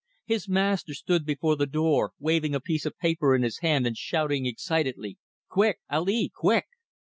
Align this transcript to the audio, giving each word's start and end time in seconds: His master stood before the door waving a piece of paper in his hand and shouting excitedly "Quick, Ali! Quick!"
His 0.25 0.49
master 0.49 0.95
stood 0.95 1.27
before 1.27 1.55
the 1.55 1.67
door 1.67 2.13
waving 2.17 2.55
a 2.55 2.59
piece 2.59 2.87
of 2.87 2.97
paper 2.97 3.35
in 3.35 3.43
his 3.43 3.59
hand 3.59 3.85
and 3.85 3.95
shouting 3.95 4.47
excitedly 4.47 5.19
"Quick, 5.47 5.77
Ali! 5.91 6.31
Quick!" 6.35 6.65